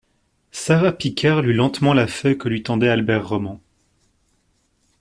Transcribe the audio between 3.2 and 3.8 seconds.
Roman.